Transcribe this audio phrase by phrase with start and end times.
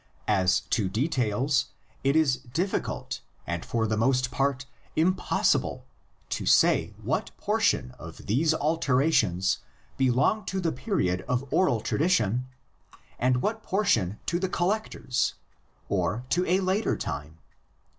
[0.27, 1.67] As to details,
[2.03, 5.85] it is difficult, and for the most part impossible,
[6.29, 9.59] to say what portion of these alterations
[9.97, 12.45] belongs to the period of oral tra dition
[13.19, 15.35] and what portion to the collectors
[15.87, 17.37] or to a later time.